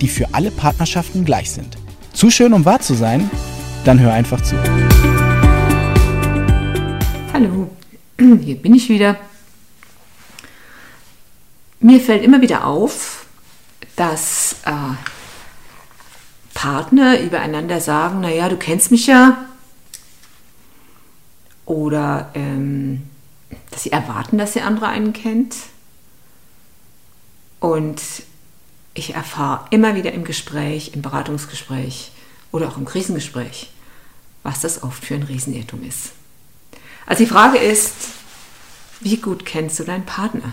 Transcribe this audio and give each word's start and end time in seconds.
die 0.00 0.08
für 0.08 0.34
alle 0.34 0.50
Partnerschaften 0.50 1.24
gleich 1.24 1.50
sind. 1.50 1.76
Zu 2.12 2.30
schön, 2.30 2.52
um 2.52 2.64
wahr 2.64 2.80
zu 2.80 2.94
sein? 2.94 3.30
Dann 3.84 4.00
hör 4.00 4.12
einfach 4.12 4.40
zu. 4.42 4.56
Hallo, 7.32 7.70
hier 8.40 8.56
bin 8.56 8.74
ich 8.74 8.88
wieder. 8.88 9.16
Mir 11.80 12.00
fällt 12.00 12.24
immer 12.24 12.40
wieder 12.40 12.66
auf, 12.66 13.26
dass 13.94 14.56
äh, 14.64 14.72
Partner 16.54 17.20
übereinander 17.20 17.80
sagen, 17.80 18.20
naja, 18.20 18.48
du 18.48 18.56
kennst 18.56 18.90
mich 18.90 19.06
ja. 19.06 19.44
Oder 21.66 22.30
ähm, 22.34 23.02
dass 23.70 23.84
sie 23.84 23.92
erwarten, 23.92 24.38
dass 24.38 24.54
der 24.54 24.66
andere 24.66 24.88
einen 24.88 25.12
kennt. 25.12 25.54
Und 27.60 28.00
ich 28.98 29.14
erfahre 29.14 29.66
immer 29.70 29.94
wieder 29.94 30.12
im 30.12 30.24
Gespräch, 30.24 30.92
im 30.94 31.02
Beratungsgespräch 31.02 32.10
oder 32.52 32.68
auch 32.68 32.76
im 32.76 32.84
Krisengespräch, 32.84 33.70
was 34.42 34.60
das 34.60 34.82
oft 34.82 35.04
für 35.04 35.14
ein 35.14 35.22
Riesenirrtum 35.22 35.84
ist. 35.84 36.12
Also 37.06 37.24
die 37.24 37.30
Frage 37.30 37.58
ist, 37.58 37.92
wie 39.00 39.16
gut 39.16 39.44
kennst 39.44 39.78
du 39.78 39.84
deinen 39.84 40.04
Partner? 40.04 40.52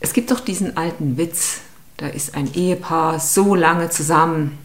Es 0.00 0.12
gibt 0.12 0.30
doch 0.30 0.40
diesen 0.40 0.76
alten 0.76 1.16
Witz, 1.16 1.60
da 1.98 2.08
ist 2.08 2.34
ein 2.34 2.52
Ehepaar 2.54 3.20
so 3.20 3.54
lange 3.54 3.90
zusammen, 3.90 4.58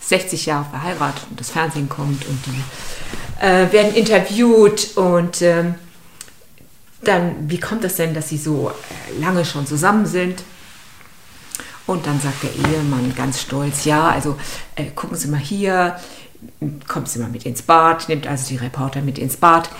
60 0.00 0.46
Jahre 0.46 0.64
verheiratet 0.70 1.26
und 1.28 1.38
das 1.38 1.50
Fernsehen 1.50 1.90
kommt 1.90 2.26
und 2.26 2.38
die 2.46 3.44
äh, 3.44 3.70
werden 3.70 3.94
interviewt 3.94 4.96
und 4.96 5.42
äh, 5.42 5.74
dann, 7.02 7.50
wie 7.50 7.60
kommt 7.60 7.84
es 7.84 7.96
denn, 7.96 8.14
dass 8.14 8.30
sie 8.30 8.38
so 8.38 8.70
äh, 8.70 9.20
lange 9.20 9.44
schon 9.44 9.66
zusammen 9.66 10.06
sind? 10.06 10.42
Und 11.88 12.06
dann 12.06 12.20
sagt 12.20 12.42
der 12.42 12.54
Ehemann 12.54 13.14
ganz 13.16 13.40
stolz, 13.40 13.86
ja, 13.86 14.10
also 14.10 14.36
äh, 14.76 14.90
gucken 14.90 15.16
Sie 15.16 15.26
mal 15.26 15.40
hier, 15.40 15.98
kommt 16.86 17.08
sie 17.08 17.18
mal 17.18 17.30
mit 17.30 17.46
ins 17.46 17.62
Bad, 17.62 18.10
nimmt 18.10 18.26
also 18.26 18.46
die 18.48 18.56
Reporter 18.56 19.00
mit 19.00 19.18
ins 19.18 19.38
Bad 19.38 19.70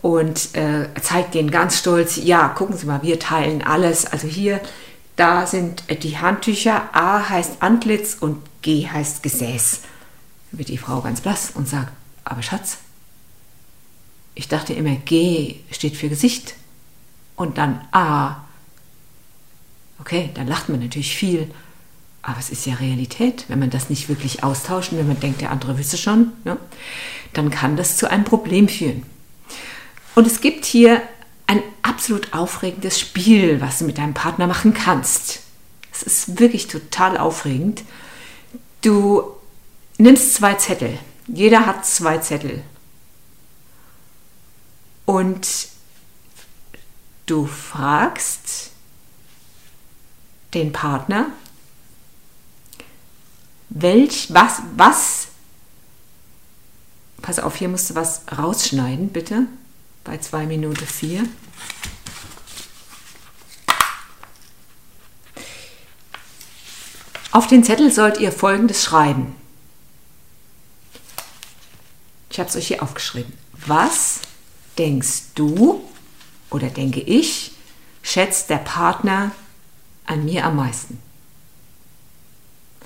und 0.00 0.54
äh, 0.54 0.88
zeigt 1.02 1.34
denen 1.34 1.50
ganz 1.50 1.76
stolz, 1.76 2.18
ja, 2.22 2.46
gucken 2.50 2.76
Sie 2.76 2.86
mal, 2.86 3.02
wir 3.02 3.18
teilen 3.18 3.62
alles. 3.62 4.06
Also 4.06 4.28
hier, 4.28 4.60
da 5.16 5.44
sind 5.44 5.82
die 6.04 6.16
Handtücher, 6.18 6.88
A 6.92 7.28
heißt 7.28 7.56
Antlitz 7.58 8.16
und 8.20 8.38
G 8.62 8.88
heißt 8.88 9.24
Gesäß. 9.24 9.80
Da 10.52 10.58
wird 10.58 10.68
die 10.68 10.78
Frau 10.78 11.00
ganz 11.00 11.20
blass 11.20 11.50
und 11.52 11.68
sagt, 11.68 11.92
aber 12.24 12.42
Schatz, 12.42 12.78
ich 14.36 14.46
dachte 14.46 14.72
immer, 14.72 14.94
G 14.94 15.56
steht 15.72 15.96
für 15.96 16.08
Gesicht 16.08 16.54
und 17.34 17.58
dann 17.58 17.80
A. 17.90 18.45
Okay, 19.98 20.30
dann 20.34 20.46
lacht 20.46 20.68
man 20.68 20.80
natürlich 20.80 21.16
viel. 21.16 21.50
Aber 22.22 22.38
es 22.38 22.50
ist 22.50 22.66
ja 22.66 22.74
Realität. 22.74 23.44
Wenn 23.48 23.60
man 23.60 23.70
das 23.70 23.88
nicht 23.88 24.08
wirklich 24.08 24.42
austauscht 24.42 24.92
und 24.92 24.98
wenn 24.98 25.06
man 25.06 25.20
denkt, 25.20 25.40
der 25.40 25.50
andere 25.50 25.78
wüsste 25.78 25.96
schon, 25.96 26.32
ja, 26.44 26.56
dann 27.32 27.50
kann 27.50 27.76
das 27.76 27.96
zu 27.96 28.10
einem 28.10 28.24
Problem 28.24 28.68
führen. 28.68 29.04
Und 30.14 30.26
es 30.26 30.40
gibt 30.40 30.64
hier 30.64 31.02
ein 31.46 31.62
absolut 31.82 32.32
aufregendes 32.32 32.98
Spiel, 32.98 33.60
was 33.60 33.78
du 33.78 33.84
mit 33.84 33.98
deinem 33.98 34.14
Partner 34.14 34.46
machen 34.46 34.74
kannst. 34.74 35.40
Es 35.92 36.02
ist 36.02 36.40
wirklich 36.40 36.66
total 36.66 37.16
aufregend. 37.16 37.84
Du 38.82 39.22
nimmst 39.98 40.34
zwei 40.34 40.54
Zettel. 40.54 40.98
Jeder 41.28 41.66
hat 41.66 41.86
zwei 41.86 42.18
Zettel. 42.18 42.62
Und 45.04 45.68
du 47.26 47.46
fragst 47.46 48.72
den 50.56 50.72
Partner, 50.72 51.26
welch, 53.68 54.32
was, 54.32 54.62
was, 54.74 55.28
pass 57.20 57.38
auf, 57.38 57.56
hier 57.56 57.68
musst 57.68 57.90
du 57.90 57.94
was 57.94 58.22
rausschneiden, 58.36 59.10
bitte, 59.10 59.42
bei 60.02 60.16
2 60.16 60.46
Minuten 60.46 60.86
4. 60.86 61.28
Auf 67.32 67.46
den 67.48 67.62
Zettel 67.62 67.92
sollt 67.92 68.18
ihr 68.18 68.32
folgendes 68.32 68.82
schreiben. 68.82 69.36
Ich 72.30 72.38
habe 72.38 72.48
es 72.48 72.56
euch 72.56 72.68
hier 72.68 72.82
aufgeschrieben. 72.82 73.34
Was 73.66 74.20
denkst 74.78 75.34
du 75.34 75.82
oder 76.48 76.70
denke 76.70 77.00
ich, 77.00 77.52
schätzt 78.02 78.48
der 78.48 78.58
Partner 78.58 79.32
an 80.06 80.24
mir 80.24 80.44
am 80.44 80.56
meisten? 80.56 80.98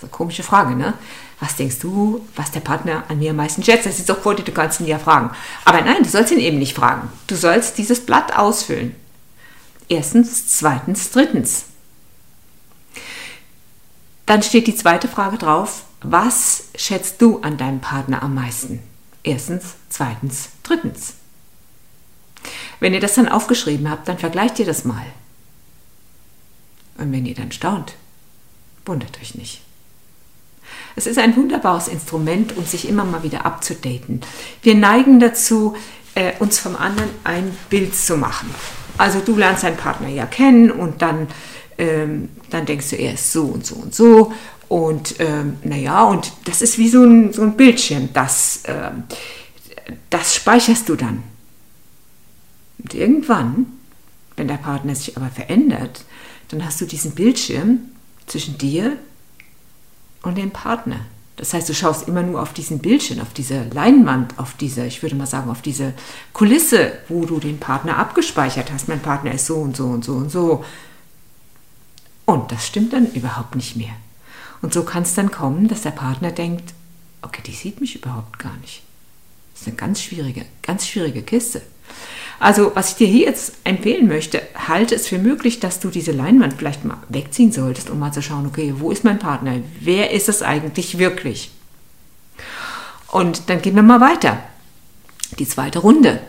Eine 0.00 0.10
komische 0.10 0.42
Frage, 0.42 0.74
ne? 0.74 0.94
Was 1.40 1.56
denkst 1.56 1.78
du, 1.80 2.26
was 2.36 2.50
der 2.50 2.60
Partner 2.60 3.04
an 3.08 3.18
mir 3.18 3.30
am 3.30 3.36
meisten 3.36 3.62
schätzt? 3.62 3.86
Das 3.86 3.98
ist 3.98 4.08
doch 4.08 4.20
vor 4.20 4.34
dir, 4.34 4.42
du 4.42 4.52
kannst 4.52 4.80
ihn 4.80 4.86
ja 4.86 4.98
fragen. 4.98 5.30
Aber 5.64 5.80
nein, 5.80 6.02
du 6.02 6.08
sollst 6.08 6.32
ihn 6.32 6.38
eben 6.38 6.58
nicht 6.58 6.76
fragen. 6.76 7.10
Du 7.26 7.36
sollst 7.36 7.78
dieses 7.78 8.04
Blatt 8.04 8.36
ausfüllen. 8.36 8.94
Erstens, 9.88 10.56
zweitens, 10.56 11.10
drittens. 11.10 11.64
Dann 14.26 14.42
steht 14.42 14.66
die 14.66 14.76
zweite 14.76 15.08
Frage 15.08 15.38
drauf. 15.38 15.82
Was 16.02 16.64
schätzt 16.74 17.20
du 17.20 17.40
an 17.40 17.56
deinem 17.56 17.80
Partner 17.80 18.22
am 18.22 18.34
meisten? 18.34 18.80
Erstens, 19.22 19.74
zweitens, 19.88 20.50
drittens. 20.62 21.14
Wenn 22.78 22.94
ihr 22.94 23.00
das 23.00 23.14
dann 23.14 23.28
aufgeschrieben 23.28 23.90
habt, 23.90 24.08
dann 24.08 24.18
vergleicht 24.18 24.58
ihr 24.58 24.66
das 24.66 24.84
mal. 24.84 25.04
Und 27.00 27.12
wenn 27.12 27.26
ihr 27.26 27.34
dann 27.34 27.50
staunt, 27.50 27.94
wundert 28.84 29.18
euch 29.20 29.34
nicht. 29.34 29.62
Es 30.96 31.06
ist 31.06 31.18
ein 31.18 31.34
wunderbares 31.34 31.88
Instrument, 31.88 32.56
um 32.56 32.64
sich 32.64 32.88
immer 32.88 33.04
mal 33.04 33.22
wieder 33.22 33.46
abzudaten. 33.46 34.20
Wir 34.62 34.74
neigen 34.74 35.18
dazu, 35.18 35.74
äh, 36.14 36.32
uns 36.38 36.58
vom 36.58 36.76
anderen 36.76 37.10
ein 37.24 37.56
Bild 37.70 37.94
zu 37.96 38.16
machen. 38.16 38.54
Also 38.98 39.20
du 39.20 39.36
lernst 39.36 39.62
deinen 39.62 39.76
Partner 39.76 40.08
ja 40.08 40.26
kennen 40.26 40.70
und 40.70 41.00
dann, 41.02 41.28
ähm, 41.78 42.28
dann 42.50 42.66
denkst 42.66 42.90
du, 42.90 42.96
er 42.96 43.14
ist 43.14 43.32
so 43.32 43.44
und 43.44 43.64
so 43.64 43.76
und 43.76 43.94
so. 43.94 44.32
Und 44.68 45.16
ähm, 45.20 45.56
naja, 45.64 46.04
und 46.04 46.32
das 46.44 46.62
ist 46.62 46.78
wie 46.78 46.88
so 46.88 47.02
ein, 47.02 47.32
so 47.32 47.42
ein 47.42 47.56
Bildschirm, 47.56 48.10
das, 48.12 48.62
ähm, 48.66 49.04
das 50.10 50.34
speicherst 50.34 50.88
du 50.88 50.96
dann. 50.96 51.22
Und 52.78 52.94
irgendwann, 52.94 53.66
wenn 54.36 54.48
der 54.48 54.56
Partner 54.56 54.94
sich 54.94 55.16
aber 55.16 55.28
verändert, 55.28 56.04
dann 56.50 56.64
hast 56.64 56.80
du 56.80 56.84
diesen 56.84 57.12
Bildschirm 57.12 57.78
zwischen 58.26 58.58
dir 58.58 58.96
und 60.22 60.36
dem 60.36 60.50
Partner. 60.50 61.00
Das 61.36 61.54
heißt, 61.54 61.68
du 61.68 61.74
schaust 61.74 62.06
immer 62.06 62.22
nur 62.22 62.42
auf 62.42 62.52
diesen 62.52 62.80
Bildschirm, 62.80 63.20
auf 63.20 63.32
diese 63.32 63.64
Leinwand, 63.72 64.38
auf 64.38 64.54
diese, 64.58 64.84
ich 64.84 65.02
würde 65.02 65.16
mal 65.16 65.26
sagen, 65.26 65.50
auf 65.50 65.62
diese 65.62 65.94
Kulisse, 66.34 66.92
wo 67.08 67.24
du 67.24 67.40
den 67.40 67.58
Partner 67.58 67.96
abgespeichert 67.96 68.70
hast. 68.70 68.88
Mein 68.88 69.00
Partner 69.00 69.32
ist 69.32 69.46
so 69.46 69.56
und 69.56 69.74
so 69.74 69.86
und 69.86 70.04
so 70.04 70.12
und 70.12 70.30
so. 70.30 70.64
Und 72.26 72.52
das 72.52 72.66
stimmt 72.66 72.92
dann 72.92 73.10
überhaupt 73.12 73.56
nicht 73.56 73.74
mehr. 73.74 73.94
Und 74.60 74.74
so 74.74 74.84
kann 74.84 75.04
es 75.04 75.14
dann 75.14 75.30
kommen, 75.30 75.68
dass 75.68 75.80
der 75.80 75.92
Partner 75.92 76.30
denkt, 76.30 76.74
okay, 77.22 77.42
die 77.46 77.54
sieht 77.54 77.80
mich 77.80 77.96
überhaupt 77.96 78.38
gar 78.38 78.56
nicht. 78.58 78.82
Das 79.52 79.62
ist 79.62 79.68
eine 79.68 79.76
ganz 79.76 80.02
schwierige, 80.02 80.44
ganz 80.62 80.86
schwierige 80.86 81.22
Kiste. 81.22 81.62
Also, 82.40 82.72
was 82.74 82.92
ich 82.92 82.96
dir 82.96 83.06
hier 83.06 83.26
jetzt 83.26 83.52
empfehlen 83.64 84.08
möchte, 84.08 84.40
halte 84.54 84.94
es 84.94 85.06
für 85.06 85.18
möglich, 85.18 85.60
dass 85.60 85.78
du 85.78 85.90
diese 85.90 86.10
Leinwand 86.10 86.54
vielleicht 86.54 86.86
mal 86.86 86.96
wegziehen 87.10 87.52
solltest, 87.52 87.90
um 87.90 87.98
mal 87.98 88.12
zu 88.12 88.22
schauen, 88.22 88.46
okay, 88.46 88.74
wo 88.78 88.90
ist 88.90 89.04
mein 89.04 89.18
Partner? 89.18 89.56
Wer 89.78 90.10
ist 90.12 90.30
es 90.30 90.42
eigentlich 90.42 90.96
wirklich? 90.96 91.50
Und 93.08 93.50
dann 93.50 93.60
gehen 93.60 93.76
wir 93.76 93.82
mal 93.82 94.00
weiter. 94.00 94.42
Die 95.38 95.46
zweite 95.46 95.80
Runde. 95.80 96.22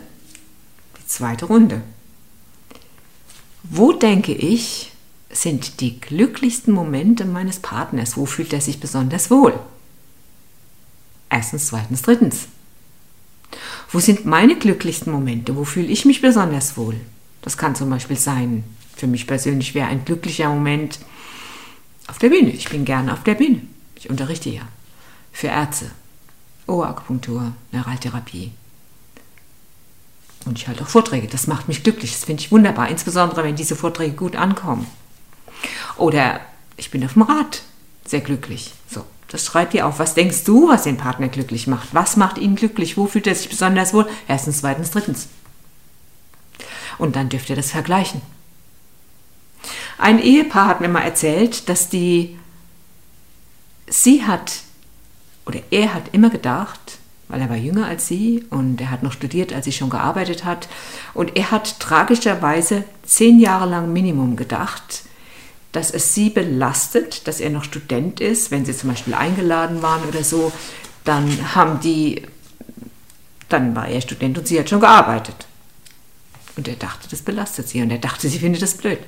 Die 1.00 1.06
zweite 1.06 1.46
Runde. 1.46 1.80
Wo 3.62 3.92
denke 3.92 4.34
ich, 4.34 4.92
sind 5.30 5.80
die 5.80 5.98
glücklichsten 5.98 6.74
Momente 6.74 7.24
meines 7.24 7.58
Partners? 7.58 8.18
Wo 8.18 8.26
fühlt 8.26 8.52
er 8.52 8.60
sich 8.60 8.80
besonders 8.80 9.30
wohl? 9.30 9.58
Erstens, 11.30 11.68
zweitens, 11.68 12.02
drittens. 12.02 12.48
Wo 13.92 14.00
sind 14.00 14.24
meine 14.24 14.56
glücklichsten 14.56 15.12
Momente? 15.12 15.54
Wo 15.54 15.64
fühle 15.64 15.88
ich 15.88 16.04
mich 16.04 16.22
besonders 16.22 16.76
wohl? 16.76 16.96
Das 17.42 17.56
kann 17.56 17.74
zum 17.74 17.90
Beispiel 17.90 18.16
sein, 18.16 18.64
für 18.96 19.06
mich 19.06 19.26
persönlich 19.26 19.74
wäre 19.74 19.88
ein 19.88 20.04
glücklicher 20.04 20.48
Moment 20.48 20.98
Auf 22.08 22.18
der 22.18 22.30
Bühne. 22.30 22.50
Ich 22.50 22.68
bin 22.68 22.84
gerne 22.84 23.12
auf 23.12 23.22
der 23.22 23.34
Bühne. 23.34 23.62
Ich 23.94 24.10
unterrichte 24.10 24.50
ja. 24.50 24.62
Für 25.32 25.48
Ärzte. 25.48 25.90
Ohrakupunktur, 26.66 27.52
Neuraltherapie. 27.70 28.52
Und 30.44 30.58
ich 30.58 30.66
halte 30.68 30.82
auch 30.82 30.88
Vorträge. 30.88 31.28
Das 31.28 31.46
macht 31.46 31.68
mich 31.68 31.82
glücklich. 31.82 32.12
Das 32.12 32.24
finde 32.24 32.42
ich 32.42 32.50
wunderbar. 32.50 32.88
Insbesondere, 32.88 33.44
wenn 33.44 33.56
diese 33.56 33.76
Vorträge 33.76 34.14
gut 34.14 34.36
ankommen. 34.36 34.86
Oder 35.96 36.40
ich 36.76 36.90
bin 36.90 37.04
auf 37.04 37.12
dem 37.12 37.22
Rad 37.22 37.62
sehr 38.04 38.20
glücklich. 38.20 38.72
So, 38.88 39.04
das 39.32 39.46
schreibt 39.46 39.72
ihr 39.72 39.86
auf. 39.86 39.98
Was 39.98 40.12
denkst 40.12 40.44
du, 40.44 40.68
was 40.68 40.82
den 40.82 40.98
Partner 40.98 41.28
glücklich 41.28 41.66
macht? 41.66 41.94
Was 41.94 42.18
macht 42.18 42.36
ihn 42.36 42.54
glücklich? 42.54 42.98
Wo 42.98 43.06
fühlt 43.06 43.26
er 43.26 43.34
sich 43.34 43.48
besonders 43.48 43.94
wohl? 43.94 44.06
Erstens, 44.28 44.58
zweitens, 44.58 44.90
drittens. 44.90 45.28
Und 46.98 47.16
dann 47.16 47.30
dürft 47.30 47.48
ihr 47.48 47.56
das 47.56 47.70
vergleichen. 47.70 48.20
Ein 49.96 50.18
Ehepaar 50.18 50.66
hat 50.68 50.80
mir 50.82 50.88
mal 50.88 51.00
erzählt, 51.00 51.70
dass 51.70 51.88
die, 51.88 52.38
sie 53.88 54.22
hat, 54.24 54.60
oder 55.46 55.60
er 55.70 55.94
hat 55.94 56.12
immer 56.12 56.28
gedacht, 56.28 56.98
weil 57.28 57.40
er 57.40 57.48
war 57.48 57.56
jünger 57.56 57.86
als 57.86 58.06
sie 58.06 58.44
und 58.50 58.82
er 58.82 58.90
hat 58.90 59.02
noch 59.02 59.12
studiert, 59.12 59.54
als 59.54 59.64
sie 59.64 59.72
schon 59.72 59.88
gearbeitet 59.88 60.44
hat. 60.44 60.68
Und 61.14 61.38
er 61.38 61.50
hat 61.50 61.80
tragischerweise 61.80 62.84
zehn 63.06 63.40
Jahre 63.40 63.66
lang 63.66 63.94
Minimum 63.94 64.36
gedacht, 64.36 65.04
dass 65.72 65.90
es 65.90 66.14
sie 66.14 66.28
belastet, 66.28 67.26
dass 67.26 67.40
er 67.40 67.50
noch 67.50 67.64
Student 67.64 68.20
ist. 68.20 68.50
Wenn 68.50 68.64
sie 68.64 68.76
zum 68.76 68.90
Beispiel 68.90 69.14
eingeladen 69.14 69.82
waren 69.82 70.06
oder 70.06 70.22
so, 70.22 70.52
dann 71.04 71.54
haben 71.54 71.80
die, 71.80 72.22
dann 73.48 73.74
war 73.74 73.88
er 73.88 74.02
Student 74.02 74.38
und 74.38 74.46
sie 74.46 74.60
hat 74.60 74.68
schon 74.68 74.80
gearbeitet. 74.80 75.46
Und 76.56 76.68
er 76.68 76.76
dachte, 76.76 77.08
das 77.08 77.22
belastet 77.22 77.68
sie 77.68 77.80
und 77.80 77.90
er 77.90 77.98
dachte, 77.98 78.28
sie 78.28 78.38
findet 78.38 78.60
das 78.60 78.76
blöd. 78.76 78.98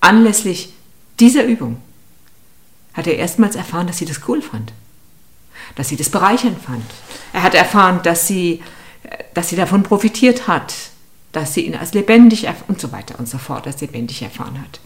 Anlässlich 0.00 0.74
dieser 1.18 1.44
Übung 1.44 1.80
hat 2.92 3.06
er 3.06 3.16
erstmals 3.16 3.56
erfahren, 3.56 3.86
dass 3.86 3.98
sie 3.98 4.04
das 4.04 4.20
cool 4.28 4.42
fand, 4.42 4.74
dass 5.76 5.88
sie 5.88 5.96
das 5.96 6.10
bereichernd 6.10 6.60
fand. 6.60 6.84
Er 7.32 7.42
hat 7.42 7.54
erfahren, 7.54 8.00
dass 8.02 8.26
sie, 8.26 8.62
dass 9.32 9.48
sie 9.48 9.56
davon 9.56 9.82
profitiert 9.82 10.46
hat, 10.46 10.74
dass 11.30 11.54
sie 11.54 11.62
ihn 11.62 11.74
als 11.74 11.94
lebendig 11.94 12.46
und 12.68 12.78
so 12.78 12.92
weiter 12.92 13.18
und 13.18 13.26
so 13.26 13.38
fort 13.38 13.66
als 13.66 13.80
lebendig 13.80 14.20
erfahren 14.20 14.60
hat. 14.60 14.80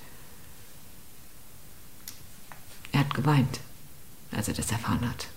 Er 2.92 3.00
hat 3.00 3.14
geweint, 3.14 3.60
als 4.32 4.48
er 4.48 4.54
das 4.54 4.70
erfahren 4.70 5.08
hat. 5.08 5.28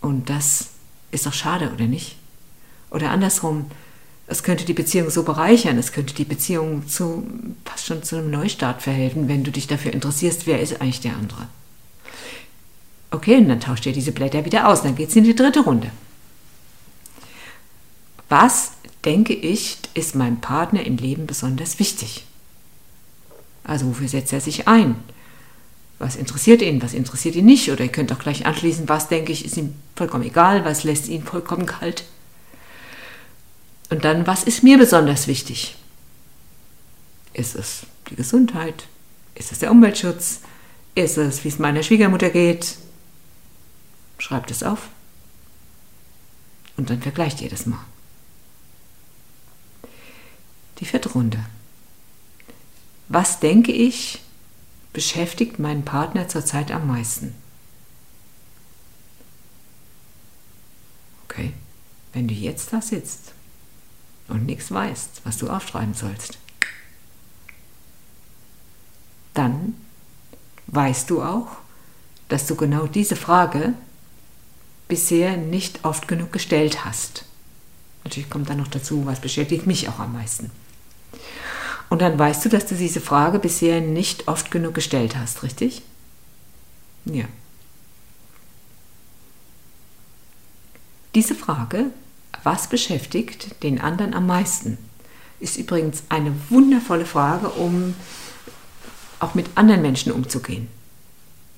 Und 0.00 0.30
das 0.30 0.70
ist 1.10 1.26
doch 1.26 1.32
schade, 1.32 1.72
oder 1.72 1.86
nicht? 1.86 2.16
Oder 2.90 3.10
andersrum, 3.10 3.70
es 4.26 4.42
könnte 4.42 4.64
die 4.64 4.74
Beziehung 4.74 5.10
so 5.10 5.22
bereichern, 5.22 5.78
es 5.78 5.92
könnte 5.92 6.14
die 6.14 6.24
Beziehung 6.24 6.86
zu, 6.88 7.26
fast 7.64 7.86
schon 7.86 8.02
zu 8.02 8.16
einem 8.16 8.30
Neustart 8.30 8.82
verhelfen, 8.82 9.28
wenn 9.28 9.44
du 9.44 9.50
dich 9.50 9.66
dafür 9.66 9.92
interessierst, 9.92 10.46
wer 10.46 10.60
ist 10.60 10.80
eigentlich 10.80 11.00
der 11.00 11.16
andere. 11.16 11.48
Okay, 13.10 13.36
und 13.36 13.48
dann 13.48 13.60
tauscht 13.60 13.86
ihr 13.86 13.92
diese 13.92 14.12
Blätter 14.12 14.44
wieder 14.44 14.68
aus, 14.68 14.82
dann 14.82 14.94
geht 14.94 15.08
es 15.08 15.16
in 15.16 15.24
die 15.24 15.34
dritte 15.34 15.60
Runde. 15.60 15.90
Was, 18.28 18.72
denke 19.04 19.32
ich, 19.32 19.78
ist 19.94 20.14
meinem 20.14 20.40
Partner 20.40 20.86
im 20.86 20.96
Leben 20.96 21.26
besonders 21.26 21.80
wichtig? 21.80 22.24
Also 23.64 23.86
wofür 23.86 24.08
setzt 24.08 24.32
er 24.32 24.40
sich 24.40 24.68
ein? 24.68 24.94
Was 26.00 26.16
interessiert 26.16 26.62
ihn, 26.62 26.82
was 26.82 26.94
interessiert 26.94 27.36
ihn 27.36 27.44
nicht. 27.44 27.70
Oder 27.70 27.84
ihr 27.84 27.92
könnt 27.92 28.10
auch 28.12 28.18
gleich 28.18 28.46
anschließen, 28.46 28.88
was 28.88 29.08
denke 29.08 29.32
ich, 29.32 29.44
ist 29.44 29.58
ihm 29.58 29.74
vollkommen 29.94 30.24
egal, 30.24 30.64
was 30.64 30.82
lässt 30.82 31.08
ihn 31.08 31.22
vollkommen 31.22 31.66
kalt. 31.66 32.04
Und 33.90 34.04
dann, 34.04 34.26
was 34.26 34.42
ist 34.42 34.62
mir 34.62 34.78
besonders 34.78 35.26
wichtig? 35.26 35.76
Ist 37.34 37.54
es 37.54 37.82
die 38.08 38.16
Gesundheit? 38.16 38.86
Ist 39.34 39.52
es 39.52 39.58
der 39.58 39.70
Umweltschutz? 39.70 40.40
Ist 40.94 41.18
es, 41.18 41.44
wie 41.44 41.48
es 41.48 41.58
meiner 41.58 41.82
Schwiegermutter 41.82 42.30
geht? 42.30 42.76
Schreibt 44.18 44.50
es 44.50 44.62
auf. 44.62 44.88
Und 46.78 46.88
dann 46.88 47.02
vergleicht 47.02 47.42
ihr 47.42 47.50
das 47.50 47.66
mal. 47.66 47.84
Die 50.78 50.86
vierte 50.86 51.10
Runde. 51.10 51.44
Was 53.08 53.38
denke 53.38 53.72
ich, 53.72 54.20
beschäftigt 54.92 55.58
meinen 55.58 55.84
Partner 55.84 56.28
zurzeit 56.28 56.70
am 56.70 56.86
meisten? 56.86 57.34
Okay, 61.24 61.52
wenn 62.12 62.26
du 62.26 62.34
jetzt 62.34 62.72
da 62.72 62.82
sitzt 62.82 63.32
und 64.28 64.46
nichts 64.46 64.72
weißt, 64.72 65.22
was 65.24 65.38
du 65.38 65.48
aufschreiben 65.48 65.94
sollst, 65.94 66.38
dann 69.34 69.74
weißt 70.66 71.08
du 71.10 71.22
auch, 71.22 71.48
dass 72.28 72.46
du 72.46 72.56
genau 72.56 72.86
diese 72.86 73.16
Frage 73.16 73.74
bisher 74.88 75.36
nicht 75.36 75.84
oft 75.84 76.08
genug 76.08 76.32
gestellt 76.32 76.84
hast. 76.84 77.24
Natürlich 78.04 78.30
kommt 78.30 78.50
dann 78.50 78.58
noch 78.58 78.68
dazu, 78.68 79.06
was 79.06 79.20
beschäftigt 79.20 79.66
mich 79.66 79.88
auch 79.88 79.98
am 79.98 80.12
meisten. 80.12 80.50
Und 81.90 82.00
dann 82.00 82.18
weißt 82.18 82.44
du, 82.44 82.48
dass 82.48 82.66
du 82.66 82.76
diese 82.76 83.00
Frage 83.00 83.38
bisher 83.38 83.80
nicht 83.80 84.28
oft 84.28 84.50
genug 84.50 84.74
gestellt 84.74 85.16
hast, 85.16 85.42
richtig? 85.42 85.82
Ja. 87.04 87.24
Diese 91.16 91.34
Frage, 91.34 91.86
was 92.44 92.68
beschäftigt 92.68 93.62
den 93.64 93.80
anderen 93.80 94.14
am 94.14 94.26
meisten, 94.26 94.78
ist 95.40 95.56
übrigens 95.56 96.04
eine 96.08 96.32
wundervolle 96.48 97.06
Frage, 97.06 97.48
um 97.48 97.94
auch 99.18 99.34
mit 99.34 99.46
anderen 99.56 99.82
Menschen 99.82 100.12
umzugehen. 100.12 100.68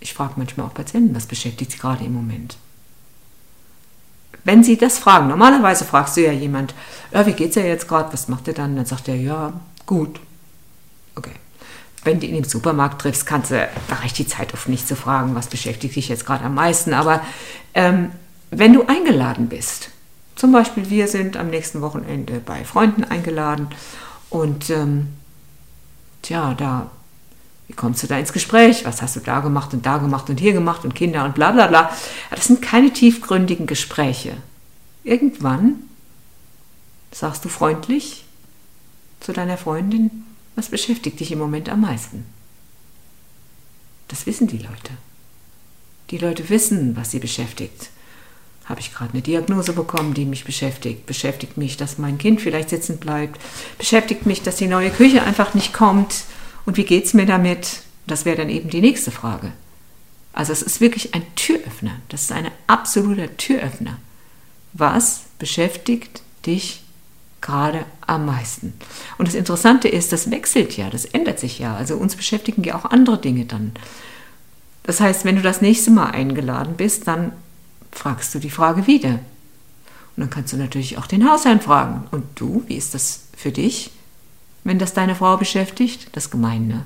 Ich 0.00 0.14
frage 0.14 0.34
manchmal 0.36 0.66
auch 0.66 0.74
Patienten, 0.74 1.14
was 1.14 1.26
beschäftigt 1.26 1.72
sie 1.72 1.78
gerade 1.78 2.04
im 2.04 2.14
Moment. 2.14 2.56
Wenn 4.44 4.64
sie 4.64 4.76
das 4.76 4.98
fragen, 4.98 5.28
normalerweise 5.28 5.84
fragst 5.84 6.16
du 6.16 6.22
ja 6.22 6.32
jemand, 6.32 6.74
ja, 7.12 7.26
wie 7.26 7.32
geht's 7.32 7.54
ja 7.54 7.62
jetzt 7.62 7.86
gerade, 7.86 8.12
was 8.12 8.28
macht 8.28 8.48
er 8.48 8.54
dann? 8.54 8.74
Dann 8.74 8.86
sagt 8.86 9.06
er, 9.08 9.14
ja, 9.14 9.52
Gut. 9.86 10.20
Okay. 11.14 11.32
Wenn 12.04 12.18
du 12.18 12.26
ihn 12.26 12.36
im 12.36 12.44
Supermarkt 12.44 13.02
triffst, 13.02 13.26
kannst 13.26 13.50
du, 13.50 13.68
da 13.88 13.94
reicht 13.96 14.18
die 14.18 14.26
Zeit 14.26 14.54
oft 14.54 14.68
nicht 14.68 14.88
zu 14.88 14.96
fragen, 14.96 15.34
was 15.34 15.46
beschäftigt 15.46 15.94
dich 15.94 16.08
jetzt 16.08 16.26
gerade 16.26 16.44
am 16.44 16.54
meisten. 16.54 16.94
Aber 16.94 17.22
ähm, 17.74 18.10
wenn 18.50 18.72
du 18.72 18.86
eingeladen 18.86 19.48
bist, 19.48 19.90
zum 20.34 20.52
Beispiel 20.52 20.90
wir 20.90 21.08
sind 21.08 21.36
am 21.36 21.50
nächsten 21.50 21.80
Wochenende 21.80 22.40
bei 22.40 22.64
Freunden 22.64 23.04
eingeladen 23.04 23.68
und 24.30 24.70
ähm, 24.70 25.08
tja, 26.22 26.54
da, 26.54 26.90
wie 27.68 27.74
kommst 27.74 28.02
du 28.02 28.06
da 28.06 28.18
ins 28.18 28.32
Gespräch? 28.32 28.84
Was 28.84 29.02
hast 29.02 29.16
du 29.16 29.20
da 29.20 29.40
gemacht 29.40 29.72
und 29.72 29.86
da 29.86 29.98
gemacht 29.98 30.30
und 30.30 30.40
hier 30.40 30.52
gemacht 30.52 30.84
und 30.84 30.94
Kinder 30.94 31.24
und 31.24 31.34
bla 31.34 31.52
bla 31.52 31.66
bla. 31.66 31.90
Das 32.30 32.46
sind 32.46 32.62
keine 32.62 32.92
tiefgründigen 32.92 33.66
Gespräche. 33.66 34.36
Irgendwann 35.04 35.74
sagst 37.12 37.44
du 37.44 37.48
freundlich, 37.48 38.21
zu 39.22 39.32
deiner 39.32 39.56
Freundin, 39.56 40.24
was 40.56 40.68
beschäftigt 40.68 41.20
dich 41.20 41.32
im 41.32 41.38
Moment 41.38 41.68
am 41.68 41.80
meisten? 41.80 42.26
Das 44.08 44.26
wissen 44.26 44.46
die 44.46 44.58
Leute. 44.58 44.92
Die 46.10 46.18
Leute 46.18 46.48
wissen, 46.50 46.96
was 46.96 47.10
sie 47.10 47.20
beschäftigt. 47.20 47.88
Habe 48.66 48.80
ich 48.80 48.92
gerade 48.92 49.12
eine 49.12 49.22
Diagnose 49.22 49.72
bekommen, 49.72 50.14
die 50.14 50.24
mich 50.24 50.44
beschäftigt? 50.44 51.06
Beschäftigt 51.06 51.56
mich, 51.56 51.76
dass 51.76 51.98
mein 51.98 52.18
Kind 52.18 52.40
vielleicht 52.40 52.68
sitzen 52.68 52.98
bleibt? 52.98 53.40
Beschäftigt 53.78 54.26
mich, 54.26 54.42
dass 54.42 54.56
die 54.56 54.66
neue 54.68 54.90
Küche 54.90 55.22
einfach 55.22 55.54
nicht 55.54 55.72
kommt? 55.72 56.24
Und 56.66 56.76
wie 56.76 56.84
geht 56.84 57.06
es 57.06 57.14
mir 57.14 57.26
damit? 57.26 57.82
Das 58.06 58.24
wäre 58.24 58.36
dann 58.36 58.50
eben 58.50 58.68
die 58.68 58.80
nächste 58.80 59.10
Frage. 59.10 59.52
Also 60.32 60.52
es 60.52 60.62
ist 60.62 60.80
wirklich 60.80 61.14
ein 61.14 61.24
Türöffner. 61.34 61.96
Das 62.08 62.22
ist 62.22 62.32
ein 62.32 62.50
absoluter 62.66 63.36
Türöffner. 63.36 63.98
Was 64.72 65.22
beschäftigt 65.38 66.22
dich 66.46 66.82
gerade 67.42 67.84
am 68.06 68.24
meisten. 68.24 68.72
Und 69.18 69.28
das 69.28 69.34
Interessante 69.34 69.88
ist, 69.88 70.12
das 70.12 70.30
wechselt 70.30 70.76
ja, 70.76 70.88
das 70.88 71.04
ändert 71.04 71.38
sich 71.38 71.58
ja. 71.58 71.76
Also 71.76 71.96
uns 71.96 72.16
beschäftigen 72.16 72.64
ja 72.64 72.76
auch 72.76 72.86
andere 72.86 73.20
Dinge 73.20 73.44
dann. 73.44 73.72
Das 74.84 75.00
heißt, 75.00 75.24
wenn 75.24 75.36
du 75.36 75.42
das 75.42 75.60
nächste 75.60 75.90
Mal 75.90 76.10
eingeladen 76.10 76.74
bist, 76.76 77.06
dann 77.06 77.32
fragst 77.90 78.34
du 78.34 78.38
die 78.38 78.50
Frage 78.50 78.86
wieder. 78.86 79.20
Und 80.16 80.18
dann 80.24 80.30
kannst 80.30 80.52
du 80.52 80.56
natürlich 80.56 80.98
auch 80.98 81.06
den 81.06 81.28
Hausherrn 81.28 81.60
fragen. 81.60 82.06
Und 82.10 82.24
du, 82.36 82.64
wie 82.66 82.76
ist 82.76 82.94
das 82.94 83.24
für 83.36 83.52
dich, 83.52 83.90
wenn 84.64 84.78
das 84.78 84.94
deine 84.94 85.14
Frau 85.14 85.36
beschäftigt? 85.36 86.08
Das 86.12 86.30
Gemeine. 86.30 86.66
ne? 86.66 86.84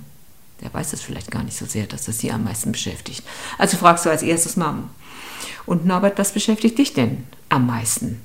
Der 0.62 0.72
weiß 0.72 0.92
das 0.92 1.02
vielleicht 1.02 1.30
gar 1.30 1.42
nicht 1.42 1.56
so 1.56 1.66
sehr, 1.66 1.86
dass 1.86 2.04
das 2.06 2.18
sie 2.18 2.32
am 2.32 2.44
meisten 2.44 2.72
beschäftigt. 2.72 3.22
Also 3.58 3.76
fragst 3.76 4.06
du 4.06 4.10
als 4.10 4.22
erstes 4.22 4.56
Mom. 4.56 4.90
Und 5.66 5.84
Norbert, 5.84 6.18
was 6.18 6.32
beschäftigt 6.32 6.78
dich 6.78 6.94
denn 6.94 7.24
am 7.48 7.66
meisten? 7.66 8.22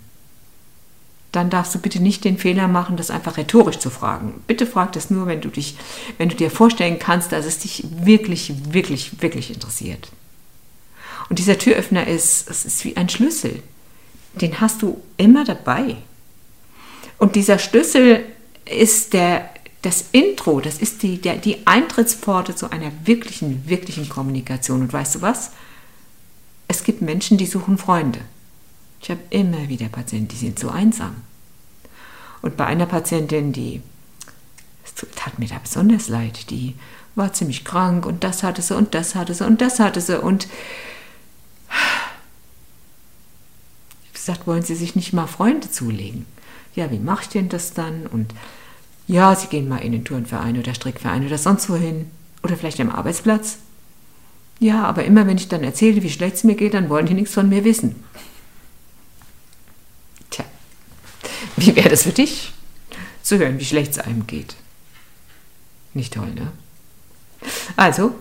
Dann 1.31 1.49
darfst 1.49 1.73
du 1.73 1.79
bitte 1.79 2.01
nicht 2.01 2.25
den 2.25 2.37
Fehler 2.37 2.67
machen, 2.67 2.97
das 2.97 3.09
einfach 3.09 3.37
rhetorisch 3.37 3.79
zu 3.79 3.89
fragen. 3.89 4.43
Bitte 4.47 4.65
frag 4.65 4.91
das 4.91 5.09
nur, 5.09 5.27
wenn 5.27 5.41
du 5.41 5.49
dich, 5.49 5.77
wenn 6.17 6.29
du 6.29 6.35
dir 6.35 6.51
vorstellen 6.51 6.99
kannst, 6.99 7.31
dass 7.31 7.45
es 7.45 7.59
dich 7.59 7.85
wirklich, 8.03 8.53
wirklich, 8.73 9.21
wirklich 9.21 9.53
interessiert. 9.53 10.09
Und 11.29 11.39
dieser 11.39 11.57
Türöffner 11.57 12.07
ist, 12.07 12.49
es 12.49 12.65
ist 12.65 12.83
wie 12.83 12.97
ein 12.97 13.07
Schlüssel. 13.07 13.63
Den 14.33 14.59
hast 14.59 14.81
du 14.81 15.01
immer 15.15 15.45
dabei. 15.45 15.95
Und 17.17 17.35
dieser 17.35 17.59
Schlüssel 17.59 18.25
ist 18.65 19.13
der, 19.13 19.49
das 19.81 20.05
Intro, 20.11 20.59
das 20.59 20.79
ist 20.79 21.03
die, 21.03 21.21
der, 21.21 21.37
die 21.37 21.65
Eintrittspforte 21.65 22.55
zu 22.55 22.71
einer 22.71 22.91
wirklichen, 23.05 23.67
wirklichen 23.67 24.09
Kommunikation. 24.09 24.81
Und 24.81 24.91
weißt 24.91 25.15
du 25.15 25.21
was? 25.21 25.51
Es 26.67 26.83
gibt 26.83 27.01
Menschen, 27.01 27.37
die 27.37 27.45
suchen 27.45 27.77
Freunde. 27.77 28.19
Ich 29.01 29.09
habe 29.09 29.21
immer 29.29 29.67
wieder 29.67 29.87
Patienten, 29.87 30.29
die 30.29 30.35
sind 30.35 30.59
so 30.59 30.69
einsam. 30.69 31.15
Und 32.41 32.57
bei 32.57 32.65
einer 32.65 32.85
Patientin, 32.85 33.51
die, 33.51 33.81
es 34.83 34.93
tat 35.15 35.39
mir 35.39 35.47
da 35.47 35.57
besonders 35.59 36.07
leid, 36.07 36.49
die 36.49 36.75
war 37.15 37.33
ziemlich 37.33 37.65
krank 37.65 38.05
und 38.05 38.23
das 38.23 38.43
hatte 38.43 38.61
sie 38.61 38.75
und 38.75 38.93
das 38.93 39.15
hatte 39.15 39.33
sie 39.33 39.45
und 39.45 39.61
das 39.61 39.79
hatte 39.79 40.01
sie 40.01 40.19
und 40.19 40.47
gesagt, 44.21 44.45
wollen 44.45 44.61
Sie 44.61 44.75
sich 44.75 44.95
nicht 44.95 45.13
mal 45.13 45.27
Freunde 45.27 45.69
zulegen? 45.71 46.25
Ja, 46.75 46.91
wie 46.91 46.99
mache 46.99 47.23
ich 47.23 47.29
denn 47.29 47.49
das 47.49 47.73
dann? 47.73 48.05
Und 48.05 48.33
ja, 49.07 49.35
Sie 49.35 49.47
gehen 49.47 49.67
mal 49.67 49.79
in 49.79 49.91
den 49.91 50.05
Turnverein 50.05 50.59
oder 50.59 50.75
Strickverein 50.75 51.25
oder 51.25 51.37
sonst 51.37 51.69
wohin. 51.69 52.09
Oder 52.43 52.55
vielleicht 52.55 52.79
am 52.79 52.91
Arbeitsplatz. 52.91 53.57
Ja, 54.59 54.83
aber 54.83 55.05
immer 55.05 55.25
wenn 55.25 55.37
ich 55.37 55.47
dann 55.47 55.63
erzähle, 55.63 56.03
wie 56.03 56.09
schlecht 56.09 56.35
es 56.35 56.43
mir 56.43 56.55
geht, 56.55 56.75
dann 56.75 56.89
wollen 56.89 57.07
die 57.07 57.15
nichts 57.15 57.33
von 57.33 57.49
mir 57.49 57.63
wissen. 57.63 58.03
Tja, 60.29 60.45
wie 61.57 61.75
wäre 61.75 61.89
das 61.89 62.03
für 62.03 62.11
dich, 62.11 62.53
zu 63.21 63.37
hören, 63.37 63.59
wie 63.59 63.65
schlecht 63.65 63.91
es 63.91 63.99
einem 63.99 64.27
geht? 64.27 64.55
Nicht 65.93 66.13
toll, 66.13 66.31
ne? 66.31 66.51
Also, 67.75 68.15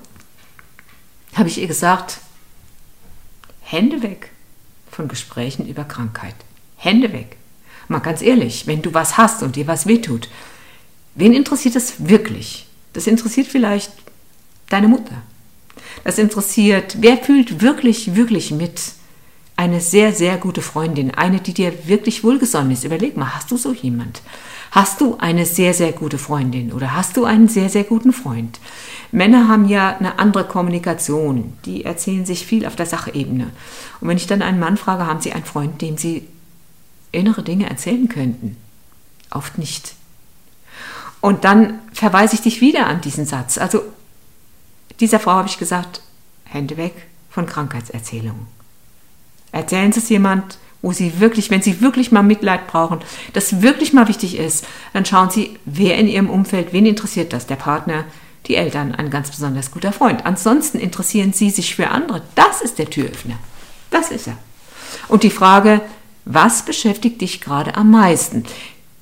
habe 1.34 1.48
ich 1.48 1.58
ihr 1.58 1.66
gesagt, 1.66 2.18
Hände 3.62 4.02
weg 4.02 4.30
von 4.90 5.08
Gesprächen 5.08 5.68
über 5.68 5.84
Krankheit. 5.84 6.34
Hände 6.76 7.12
weg. 7.12 7.36
Mal 7.88 8.00
ganz 8.00 8.22
ehrlich, 8.22 8.66
wenn 8.66 8.82
du 8.82 8.94
was 8.94 9.16
hast 9.16 9.42
und 9.42 9.56
dir 9.56 9.66
was 9.66 9.86
wehtut, 9.86 10.28
wen 11.14 11.32
interessiert 11.32 11.76
das 11.76 12.08
wirklich? 12.08 12.66
Das 12.92 13.06
interessiert 13.06 13.46
vielleicht 13.46 13.92
deine 14.68 14.88
Mutter. 14.88 15.22
Das 16.04 16.18
interessiert, 16.18 16.96
wer 17.00 17.16
fühlt 17.18 17.60
wirklich, 17.60 18.14
wirklich 18.14 18.50
mit? 18.50 18.80
Eine 19.60 19.82
sehr, 19.82 20.14
sehr 20.14 20.38
gute 20.38 20.62
Freundin, 20.62 21.10
eine, 21.10 21.38
die 21.38 21.52
dir 21.52 21.86
wirklich 21.86 22.24
wohlgesonnen 22.24 22.70
ist. 22.70 22.84
Überleg 22.84 23.18
mal, 23.18 23.34
hast 23.34 23.50
du 23.50 23.58
so 23.58 23.74
jemand? 23.74 24.22
Hast 24.70 25.02
du 25.02 25.18
eine 25.18 25.44
sehr, 25.44 25.74
sehr 25.74 25.92
gute 25.92 26.16
Freundin 26.16 26.72
oder 26.72 26.94
hast 26.94 27.18
du 27.18 27.26
einen 27.26 27.46
sehr, 27.46 27.68
sehr 27.68 27.84
guten 27.84 28.14
Freund? 28.14 28.58
Männer 29.12 29.48
haben 29.48 29.68
ja 29.68 29.94
eine 29.98 30.18
andere 30.18 30.44
Kommunikation. 30.44 31.52
Die 31.66 31.84
erzählen 31.84 32.24
sich 32.24 32.46
viel 32.46 32.64
auf 32.64 32.74
der 32.74 32.86
Sachebene. 32.86 33.50
Und 34.00 34.08
wenn 34.08 34.16
ich 34.16 34.26
dann 34.26 34.40
einen 34.40 34.60
Mann 34.60 34.78
frage, 34.78 35.04
haben 35.04 35.20
sie 35.20 35.34
einen 35.34 35.44
Freund, 35.44 35.82
dem 35.82 35.98
sie 35.98 36.26
innere 37.12 37.42
Dinge 37.42 37.68
erzählen 37.68 38.08
könnten? 38.08 38.56
Oft 39.30 39.58
nicht. 39.58 39.94
Und 41.20 41.44
dann 41.44 41.80
verweise 41.92 42.34
ich 42.34 42.40
dich 42.40 42.62
wieder 42.62 42.86
an 42.86 43.02
diesen 43.02 43.26
Satz. 43.26 43.58
Also 43.58 43.82
dieser 45.00 45.20
Frau 45.20 45.32
habe 45.32 45.48
ich 45.48 45.58
gesagt, 45.58 46.00
Hände 46.44 46.78
weg 46.78 46.94
von 47.28 47.44
Krankheitserzählungen. 47.44 48.59
Erzählen 49.52 49.92
Sie 49.92 50.00
es 50.00 50.08
jemand, 50.08 50.58
wo 50.82 50.92
Sie 50.92 51.20
wirklich, 51.20 51.50
wenn 51.50 51.62
Sie 51.62 51.80
wirklich 51.80 52.10
mal 52.12 52.22
Mitleid 52.22 52.66
brauchen, 52.66 53.00
das 53.32 53.62
wirklich 53.62 53.92
mal 53.92 54.08
wichtig 54.08 54.38
ist, 54.38 54.66
dann 54.92 55.04
schauen 55.04 55.30
Sie, 55.30 55.58
wer 55.64 55.98
in 55.98 56.08
Ihrem 56.08 56.30
Umfeld, 56.30 56.72
wen 56.72 56.86
interessiert 56.86 57.32
das? 57.32 57.46
Der 57.46 57.56
Partner, 57.56 58.04
die 58.46 58.54
Eltern, 58.54 58.94
ein 58.94 59.10
ganz 59.10 59.30
besonders 59.30 59.70
guter 59.70 59.92
Freund. 59.92 60.24
Ansonsten 60.24 60.78
interessieren 60.78 61.32
Sie 61.32 61.50
sich 61.50 61.74
für 61.74 61.88
andere. 61.88 62.22
Das 62.34 62.62
ist 62.62 62.78
der 62.78 62.88
Türöffner. 62.88 63.38
Das 63.90 64.10
ist 64.10 64.28
er. 64.28 64.38
Und 65.08 65.22
die 65.22 65.30
Frage, 65.30 65.82
was 66.24 66.64
beschäftigt 66.64 67.20
dich 67.20 67.40
gerade 67.40 67.76
am 67.76 67.90
meisten? 67.90 68.44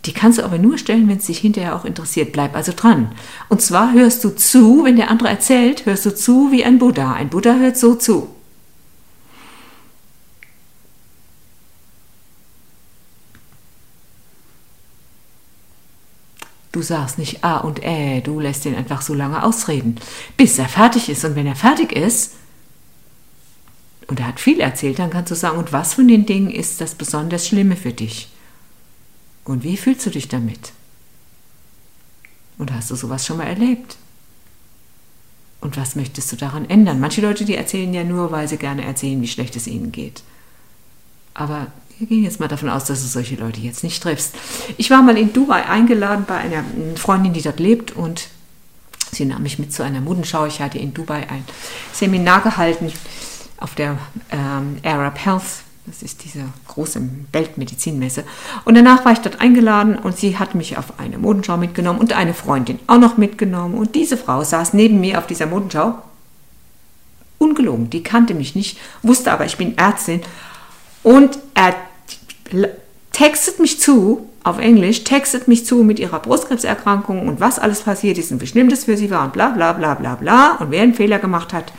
Die 0.04 0.12
kannst 0.12 0.38
du 0.38 0.44
aber 0.44 0.58
nur 0.58 0.78
stellen, 0.78 1.08
wenn 1.08 1.18
es 1.18 1.26
dich 1.26 1.38
hinterher 1.38 1.76
auch 1.76 1.84
interessiert. 1.84 2.32
Bleib 2.32 2.56
also 2.56 2.72
dran. 2.74 3.12
Und 3.48 3.60
zwar 3.60 3.92
hörst 3.92 4.24
du 4.24 4.30
zu, 4.30 4.84
wenn 4.84 4.96
der 4.96 5.10
andere 5.10 5.28
erzählt, 5.28 5.86
hörst 5.86 6.06
du 6.06 6.14
zu 6.14 6.50
wie 6.50 6.64
ein 6.64 6.78
Buddha. 6.78 7.12
Ein 7.12 7.28
Buddha 7.28 7.54
hört 7.54 7.76
so 7.76 7.94
zu. 7.94 8.28
Du 16.78 16.84
sagst 16.84 17.18
nicht 17.18 17.42
A 17.42 17.56
und 17.56 17.82
Ä, 17.82 18.20
du 18.20 18.38
lässt 18.38 18.64
ihn 18.64 18.76
einfach 18.76 19.02
so 19.02 19.12
lange 19.12 19.42
ausreden, 19.42 19.96
bis 20.36 20.60
er 20.60 20.68
fertig 20.68 21.08
ist. 21.08 21.24
Und 21.24 21.34
wenn 21.34 21.48
er 21.48 21.56
fertig 21.56 21.90
ist, 21.90 22.34
und 24.06 24.20
er 24.20 24.28
hat 24.28 24.38
viel 24.38 24.60
erzählt, 24.60 25.00
dann 25.00 25.10
kannst 25.10 25.32
du 25.32 25.34
sagen, 25.34 25.58
und 25.58 25.72
was 25.72 25.94
von 25.94 26.06
den 26.06 26.24
Dingen 26.24 26.52
ist 26.52 26.80
das 26.80 26.94
besonders 26.94 27.48
Schlimme 27.48 27.74
für 27.74 27.92
dich? 27.92 28.28
Und 29.42 29.64
wie 29.64 29.76
fühlst 29.76 30.06
du 30.06 30.10
dich 30.10 30.28
damit? 30.28 30.70
Und 32.58 32.72
hast 32.72 32.92
du 32.92 32.94
sowas 32.94 33.26
schon 33.26 33.38
mal 33.38 33.48
erlebt? 33.48 33.96
Und 35.60 35.76
was 35.76 35.96
möchtest 35.96 36.30
du 36.30 36.36
daran 36.36 36.70
ändern? 36.70 37.00
Manche 37.00 37.22
Leute, 37.22 37.44
die 37.44 37.56
erzählen 37.56 37.92
ja 37.92 38.04
nur, 38.04 38.30
weil 38.30 38.46
sie 38.46 38.56
gerne 38.56 38.84
erzählen, 38.84 39.20
wie 39.20 39.26
schlecht 39.26 39.56
es 39.56 39.66
ihnen 39.66 39.90
geht. 39.90 40.22
Aber 41.34 41.72
wir 41.98 42.06
gehen 42.06 42.22
jetzt 42.22 42.38
mal 42.38 42.48
davon 42.48 42.68
aus, 42.68 42.84
dass 42.84 43.02
du 43.02 43.08
solche 43.08 43.34
Leute 43.34 43.60
jetzt 43.60 43.82
nicht 43.82 44.02
triffst. 44.02 44.34
Ich 44.76 44.90
war 44.90 45.02
mal 45.02 45.18
in 45.18 45.32
Dubai 45.32 45.66
eingeladen 45.66 46.24
bei 46.26 46.36
einer 46.36 46.62
Freundin, 46.96 47.32
die 47.32 47.42
dort 47.42 47.58
lebt 47.58 47.90
und 47.92 48.28
sie 49.10 49.24
nahm 49.24 49.42
mich 49.42 49.58
mit 49.58 49.72
zu 49.72 49.82
einer 49.82 50.00
Modenschau. 50.00 50.46
Ich 50.46 50.60
hatte 50.60 50.78
in 50.78 50.94
Dubai 50.94 51.28
ein 51.28 51.44
Seminar 51.92 52.42
gehalten 52.42 52.92
auf 53.58 53.74
der 53.74 53.98
ähm, 54.30 54.76
Arab 54.84 55.24
Health. 55.24 55.64
Das 55.86 56.02
ist 56.02 56.22
diese 56.22 56.44
große 56.68 57.00
Weltmedizinmesse. 57.32 58.22
Und 58.64 58.76
danach 58.76 59.04
war 59.04 59.12
ich 59.12 59.20
dort 59.20 59.40
eingeladen 59.40 59.96
und 59.96 60.16
sie 60.16 60.38
hat 60.38 60.54
mich 60.54 60.76
auf 60.76 61.00
eine 61.00 61.18
Modenschau 61.18 61.56
mitgenommen 61.56 61.98
und 61.98 62.12
eine 62.12 62.34
Freundin 62.34 62.78
auch 62.86 62.98
noch 62.98 63.16
mitgenommen. 63.16 63.74
Und 63.74 63.94
diese 63.94 64.18
Frau 64.18 64.44
saß 64.44 64.74
neben 64.74 65.00
mir 65.00 65.18
auf 65.18 65.26
dieser 65.26 65.46
Modenschau. 65.46 65.98
Ungelogen, 67.38 67.88
die 67.88 68.02
kannte 68.02 68.34
mich 68.34 68.54
nicht, 68.54 68.78
wusste 69.02 69.32
aber, 69.32 69.46
ich 69.46 69.56
bin 69.56 69.78
Ärztin. 69.78 70.20
Und 71.02 71.38
er 71.54 71.74
textet 73.12 73.58
mich 73.58 73.80
zu, 73.80 74.28
auf 74.44 74.58
Englisch, 74.58 75.04
textet 75.04 75.48
mich 75.48 75.66
zu 75.66 75.82
mit 75.82 75.98
ihrer 75.98 76.20
Brustkrebserkrankung 76.20 77.28
und 77.28 77.40
was 77.40 77.58
alles 77.58 77.82
passiert 77.82 78.18
ist 78.18 78.30
und 78.30 78.40
wie 78.40 78.46
schlimm 78.46 78.68
das 78.68 78.84
für 78.84 78.96
sie 78.96 79.10
war 79.10 79.24
und 79.24 79.32
bla 79.32 79.50
bla 79.50 79.72
bla 79.72 79.94
bla 79.94 80.14
bla 80.14 80.52
und 80.56 80.70
wer 80.70 80.82
einen 80.82 80.94
Fehler 80.94 81.18
gemacht 81.18 81.52
hat. 81.52 81.72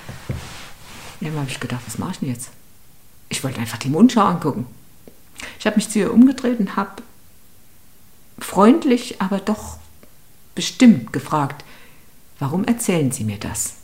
dann 1.22 1.36
habe 1.36 1.50
ich 1.50 1.60
gedacht, 1.60 1.82
was 1.86 1.98
mache 1.98 2.12
ich 2.12 2.20
denn 2.20 2.30
jetzt? 2.30 2.50
Ich 3.30 3.44
wollte 3.44 3.60
einfach 3.60 3.78
die 3.78 3.90
Mundschau 3.90 4.22
angucken. 4.22 4.66
Ich 5.60 5.66
habe 5.66 5.78
mich 5.78 5.90
zu 5.90 6.00
ihr 6.00 6.14
umgedreht 6.14 6.60
und 6.60 6.76
habe 6.76 7.02
freundlich, 8.40 9.22
aber 9.22 9.40
doch 9.40 9.78
bestimmt 10.56 11.14
gefragt, 11.14 11.64
warum 12.40 12.66
erzählen 12.66 13.12
Sie 13.12 13.24
mir 13.24 13.38
das? 13.38 13.76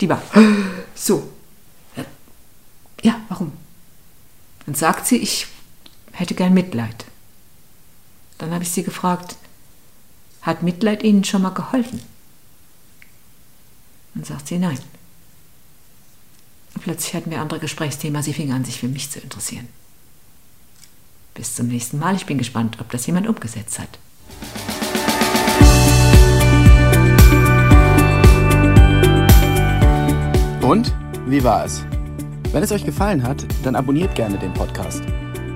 Die 0.00 0.08
war 0.08 0.22
so. 0.94 1.28
Ja, 3.02 3.20
warum? 3.28 3.52
Dann 4.66 4.74
sagt 4.74 5.06
sie, 5.06 5.18
ich 5.18 5.46
hätte 6.14 6.34
gern 6.34 6.54
Mitleid. 6.54 7.04
Dann 8.38 8.52
habe 8.52 8.64
ich 8.64 8.70
sie 8.70 8.82
gefragt, 8.82 9.36
hat 10.42 10.62
Mitleid 10.62 11.02
Ihnen 11.02 11.24
schon 11.24 11.42
mal 11.42 11.50
geholfen? 11.50 12.00
Dann 14.14 14.24
sagt 14.24 14.48
sie 14.48 14.58
nein. 14.58 14.78
Und 16.74 16.82
plötzlich 16.82 17.14
hatten 17.14 17.30
wir 17.30 17.40
andere 17.40 17.60
Gesprächsthema. 17.60 18.22
Sie 18.22 18.32
fing 18.32 18.52
an, 18.52 18.64
sich 18.64 18.78
für 18.78 18.88
mich 18.88 19.10
zu 19.10 19.20
interessieren. 19.20 19.68
Bis 21.34 21.54
zum 21.54 21.68
nächsten 21.68 21.98
Mal. 21.98 22.14
Ich 22.14 22.26
bin 22.26 22.38
gespannt, 22.38 22.78
ob 22.80 22.90
das 22.90 23.06
jemand 23.06 23.26
umgesetzt 23.26 23.78
hat. 23.78 23.98
Und 30.62 30.94
wie 31.26 31.42
war 31.42 31.64
es? 31.64 31.84
Wenn 32.52 32.62
es 32.62 32.72
euch 32.72 32.84
gefallen 32.84 33.22
hat, 33.22 33.44
dann 33.64 33.74
abonniert 33.74 34.14
gerne 34.14 34.38
den 34.38 34.54
Podcast. 34.54 35.02